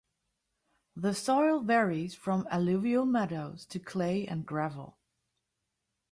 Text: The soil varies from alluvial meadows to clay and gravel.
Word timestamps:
The 0.95 1.13
soil 1.13 1.59
varies 1.59 2.15
from 2.15 2.47
alluvial 2.49 3.05
meadows 3.05 3.67
to 3.67 3.77
clay 3.77 4.25
and 4.25 4.43
gravel. 4.47 4.97